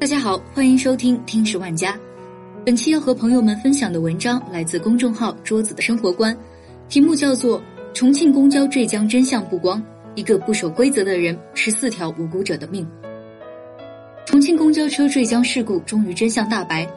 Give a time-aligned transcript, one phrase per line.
[0.00, 1.92] 大家好，欢迎收听《听十万家》。
[2.64, 6.34] 本期要和朋友们分享的文章来自公众号“桌子的生活观”，
[6.88, 7.60] 题目叫做
[7.92, 9.82] 《重庆公交坠江真相曝光：
[10.14, 12.82] 一个不守规则的人，十四条无辜者的命》。
[14.24, 16.88] 重庆公交车坠江事故终于真相大白，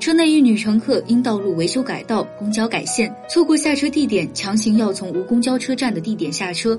[0.00, 6.76] 车内一女乘客因道路维修改道、公交改线，错过下车地点，强行要从无公交车站的地点下车，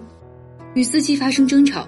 [0.74, 1.88] 与司机发生争吵。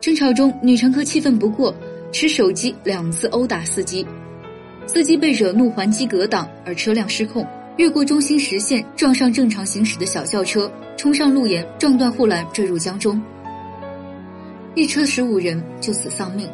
[0.00, 1.74] 争吵中，女乘客气愤不过，
[2.12, 4.06] 持手机两次殴打司机，
[4.86, 7.44] 司机被惹怒还击格挡，而车辆失控，
[7.78, 13.20] 越过中心实线，撞上正常行驶的小轿车，冲上路沿，撞断护栏，坠入江中。
[14.74, 16.48] 一车十五人就此丧命。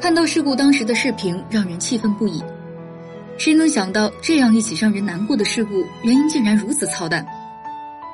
[0.00, 2.42] 看到事故当时的视频，让人气愤不已。
[3.36, 7.26] 谁能想到这样一起让人难过的事故，原因竟然如此操蛋？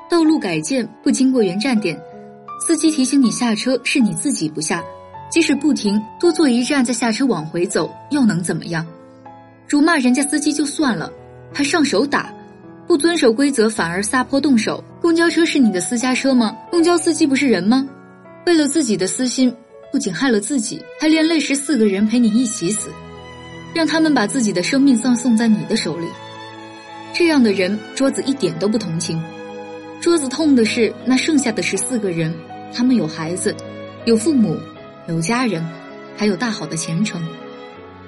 [0.08, 2.00] 道路改建不经过原站点。
[2.66, 4.82] 司机提醒你下车，是你自己不下，
[5.30, 8.86] 即使不停，多坐一站再下车往回走，又能怎么样？
[9.68, 11.10] 辱骂人家司机就算了，
[11.52, 12.32] 还上手打，
[12.86, 14.82] 不遵守规则反而撒泼动手。
[15.00, 16.56] 公交车是你的私家车吗？
[16.70, 17.86] 公交司机不是人吗？
[18.46, 19.52] 为了自己的私心，
[19.90, 22.88] 不仅害了自己，还连累十四个人陪你一起死，
[23.74, 26.06] 让他们把自己的生命葬送在你的手里。
[27.12, 29.20] 这样的人，桌子一点都不同情。
[30.00, 32.32] 桌子痛的是那剩下的十四个人，
[32.72, 33.52] 他们有孩子，
[34.04, 34.56] 有父母，
[35.08, 35.64] 有家人，
[36.16, 37.22] 还有大好的前程，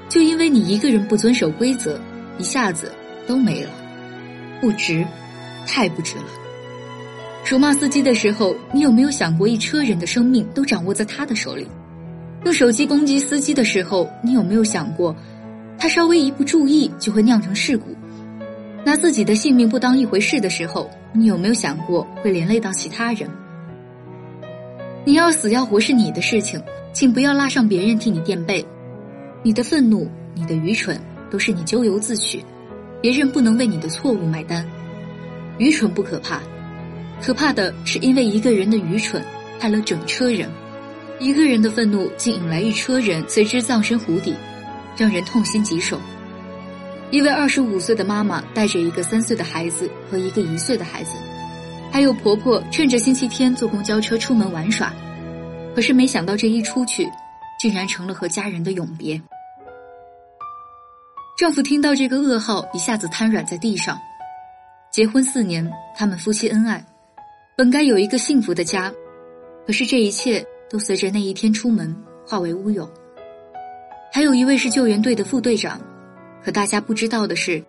[0.09, 2.01] 就因为你一个人不遵守规则，
[2.39, 2.93] 一下子
[3.25, 3.71] 都没了，
[4.61, 5.07] 不值，
[5.65, 6.25] 太不值了。
[7.49, 11.69] 辱骂司机的时候，你有没有想过一车人的生命都掌握在他的手里？
[12.45, 15.15] 用手机攻击司机的时候，你有没有想过，
[15.79, 17.95] 他稍微一不注意就会酿成事故？
[18.85, 23.31] 拿自己的性命不当一回事的时候，你有没有想过会连累到其他人？
[25.09, 28.63] 你要死要活是你的事情，请不要拉上别人替你垫背。
[29.43, 32.45] 你的愤怒、你的愚蠢，都是你咎由自取，
[33.01, 34.63] 别人不能为你的错误买单。
[35.57, 36.43] 愚蠢不可怕，
[37.23, 39.25] 可怕的是因为一个人的愚蠢
[39.59, 40.47] 害了整车人，
[41.19, 44.35] 一个人的愤怒竟引来一车人随之葬身湖底，
[44.95, 45.99] 让人痛心疾首。
[47.11, 51.13] 一位二十五岁的妈妈带着一个三岁的孩子和一个一岁的孩子，
[51.99, 54.95] 还有婆婆趁着星期天坐公交车出门玩耍，
[55.75, 57.11] 可是没想到这一出去，
[57.59, 59.21] 竟然成了和家人的永别。
[61.37, 63.99] 丈夫听到这个噩耗，一下子瘫软在地上。
[64.93, 66.87] 结婚四年，他们夫妻恩爱，
[67.57, 68.95] 本该有一个幸福的家，
[69.67, 71.93] 可是这一切都随着那一天出门
[72.25, 72.89] 化为乌有。
[74.13, 75.81] 还有一位是救援队的副队长。
[76.45, 77.61] 可大家不知道的是，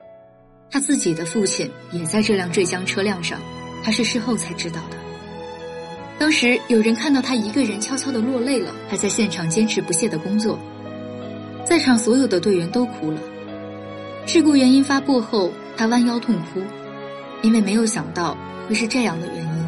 [0.69, 3.39] 他自己的父亲也在这辆坠江车辆上，
[3.83, 4.97] 他是事后才知道的。
[6.17, 10.59] 当时有人看到他一个人悄悄的落泪了，还在现场坚持不懈的工作。
[11.65, 13.19] 在场所有的队员都哭了。
[14.25, 16.61] 事故原因发布后，他弯腰痛哭，
[17.41, 19.67] 因为没有想到会是这样的原因。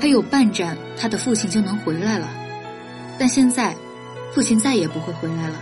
[0.00, 2.26] 还有半站，他的父亲就能回来了，
[3.18, 3.76] 但现在，
[4.32, 5.54] 父亲再也不会回来了。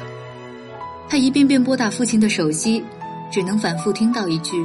[1.08, 2.84] 他一遍遍拨打父亲的手机，
[3.32, 4.64] 只能反复听到一句：“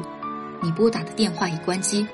[0.61, 2.05] 你拨打的电话已关机。”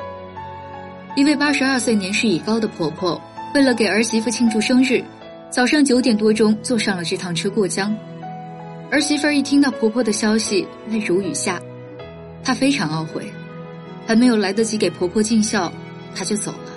[1.19, 3.21] 一位八十二岁、年事已高的婆婆，
[3.53, 5.03] 为了给儿媳妇庆祝生日，
[5.49, 7.93] 早上九点多钟坐上了这趟车过江。
[8.89, 11.61] 儿媳妇一听到婆婆的消息，泪如雨下，
[12.41, 13.25] 她非常懊悔，
[14.07, 15.69] 还没有来得及给婆婆尽孝，
[16.15, 16.71] 她就走了。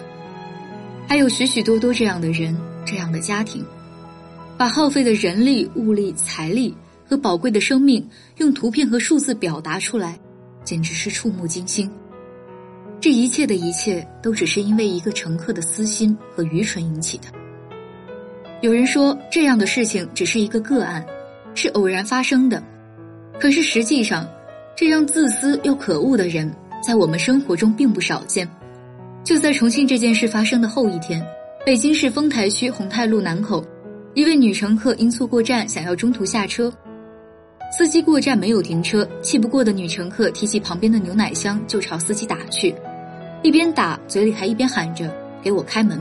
[1.06, 3.64] 还有许许多多这样的人，这样的家庭，
[4.58, 6.74] 把耗费的人力、物力、财力。
[7.08, 8.04] 和宝贵的生命
[8.38, 10.18] 用图片和数字表达出来，
[10.64, 11.88] 简直是触目惊心。
[13.02, 17.24] 这一切的一切，都只是因为一个乘客的私心和愚蠢引起的。
[18.60, 21.04] 有人说这样的事情只是一个个案，
[21.52, 22.62] 是偶然发生的。
[23.40, 24.24] 可是实际上，
[24.76, 26.48] 这样自私又可恶的人，
[26.80, 28.48] 在我们生活中并不少见。
[29.24, 31.20] 就在重庆这件事发生的后一天，
[31.66, 33.64] 北京市丰台区宏泰路南口，
[34.14, 36.72] 一位女乘客因错过站，想要中途下车。
[37.76, 42.72] 司机过站没有停车，气不过的女乘客提起旁边的牛奶箱就朝司机打去，
[43.42, 45.12] 一边打嘴里还一边喊着
[45.42, 46.00] “给我开门”。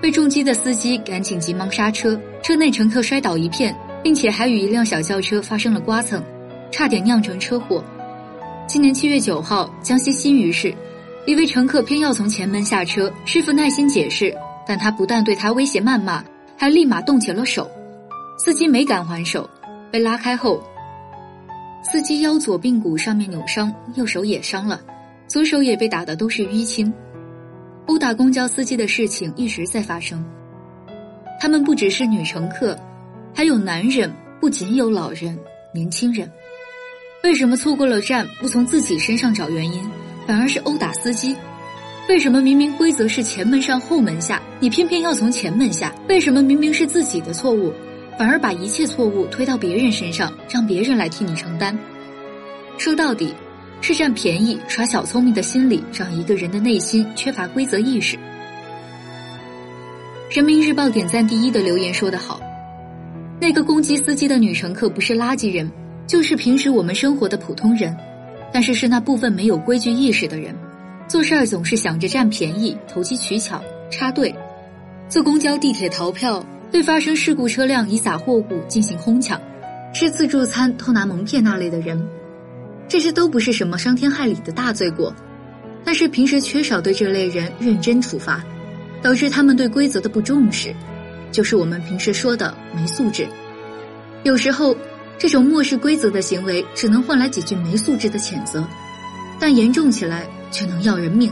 [0.00, 6.22] 被重击的司机赶紧急忙刹车，车内乘客摔倒一片，并且还与一辆小轿车发生了刮蹭，
[6.70, 7.82] 差点酿成车祸。
[8.66, 10.74] 今年七月九号，江西新余市，
[11.26, 14.34] 一位乘客偏要从前门下车，师傅耐心解释，
[14.66, 16.22] 但他不但对他威胁谩骂，
[16.56, 17.68] 还立马动起了手，
[18.44, 19.48] 司机没敢还手。
[19.90, 20.62] 被拉开后，
[21.82, 24.80] 司机腰左髌骨上面扭伤，右手也伤了，
[25.30, 26.92] 左手也被打的都是淤青。
[27.86, 30.24] 殴打公交司机的事情一直在发生，
[31.40, 32.76] 他们不只是女乘客，
[33.32, 35.38] 还有男人不仅有老人、
[35.72, 36.28] 年轻人。
[37.22, 39.80] 为什么错过了站不从自己身上找原因，
[40.26, 41.36] 反而是殴打司机？
[42.08, 45.94] 为什么明明规则是前门上后门下，你偏偏要从前门下？
[46.08, 47.72] 为什么明明是自己的错误，
[48.18, 51.78] 反而把一切错误推到别人身上，让别人来替你承担？
[52.78, 53.32] 说到底，
[53.80, 58.18] 是占便宜、耍小聪明的心理，让一个人的内心缺乏规则意识。
[60.30, 62.40] 人民日报点赞第一的留言说得好
[63.40, 65.68] ：“那个攻击司机的女乘客不是垃圾人，
[66.06, 67.96] 就是平时我们生活的普通人，
[68.52, 70.54] 但是是那部分没有规矩意识的人。”
[71.08, 73.60] 做事儿总是想着占便宜、投机取巧、
[73.90, 74.32] 插队；
[75.08, 79.36] 坐公交、地铁逃票，对发生事故车辆以撒货物进行哄抢；
[79.92, 82.00] 吃自助餐偷拿蒙骗那类的人，
[82.90, 85.14] 这些都不是什么伤天害理的大罪过，
[85.84, 88.44] 但是平时缺少对这类人认真处罚，
[89.00, 90.74] 导致他们对规则的不重视，
[91.30, 93.26] 就是我们平时说的没素质。
[94.24, 94.76] 有时候，
[95.16, 98.62] 这种漠视规则的行为，只能换来几句没素质的谴责，
[99.38, 100.28] 但严重起来。
[100.52, 101.30] 却能要人命。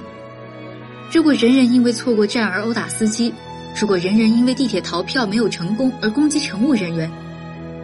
[1.12, 3.34] 如果人人因为错过站而殴打司机，
[3.76, 7.10] 如果人人因为地铁逃票没有成功而攻击乘务人员，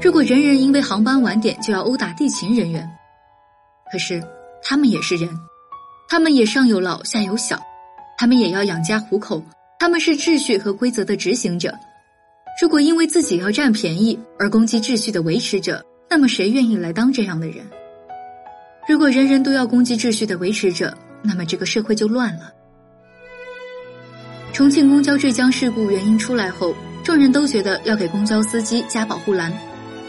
[0.00, 2.88] 如果人人因为航班晚点就要殴打地勤人员，
[3.94, 4.20] 可是
[4.60, 5.30] 他们也是人，
[6.08, 7.62] 他们也上有老下有小，
[8.18, 9.40] 他们也要养家糊口，
[9.78, 11.72] 他们是秩序和规则的执行者。
[12.60, 15.80] 如果因为自己要占便宜而攻击秩序的维持者，
[16.10, 17.64] 那么谁愿意来当这样的人？
[18.88, 20.92] 如果人人都要攻击秩序的维持者，
[21.22, 22.52] 那么这个社会就乱了。
[24.52, 26.74] 重庆公交坠江事故原因出来后，
[27.04, 29.52] 众人都觉得要给公交司机加保护栏，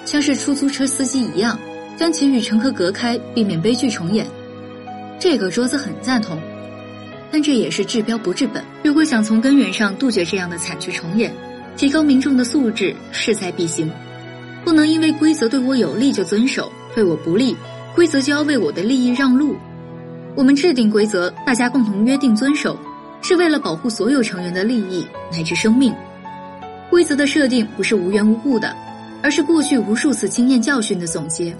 [0.06, 1.60] 像是出租车司机一样，
[1.97, 4.27] 将其与乘客隔开，避免悲剧重演。
[5.19, 6.38] 这个桌子很赞同，
[7.31, 8.63] 但这也是治标不治本。
[8.83, 11.33] 如果想从根源上杜绝这样的惨剧重演，
[11.77, 13.89] 提高民众的素质势在必行，
[14.63, 17.56] 不能因为规则对我有利就遵守，对我不利，
[17.95, 19.56] 规则就要为我的利益让路。
[20.36, 22.77] 我们制定规则，大家共同约定遵守，
[23.21, 25.94] 是为了保护所有成员的利益乃至生命。
[26.89, 28.75] 规则的设定不是无缘无故的，
[29.24, 31.56] 而是过去无数次经验教训的总结。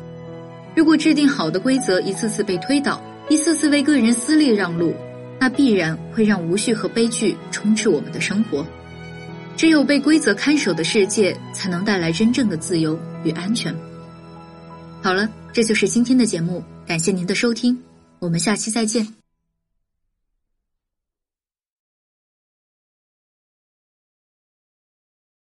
[0.76, 4.94] 如果制定好的规则一次次被推倒，一次次为个人私利让路，
[5.40, 8.66] 那必然会让无序和悲剧充斥我们的生活。
[9.56, 13.74] 只有被规则看守的世界，才能带来真正的自由与安全。
[15.02, 17.78] 好了，这就是今天的节目，感谢您的收听。
[18.20, 19.25] 我们下期再见。